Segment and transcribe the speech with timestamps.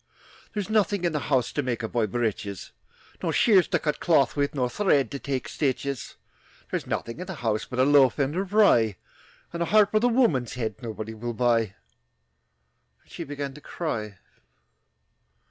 [0.55, 2.71] "There's nothing in the house To make a boy breeches,
[3.21, 6.15] Nor shears to cut a cloth with Nor thread to take stitches.
[6.71, 8.95] "There's nothing in the house But a loaf end of rye,
[9.53, 11.75] And a harp with a woman's head Nobody will buy,"
[13.03, 14.17] And she began to cry.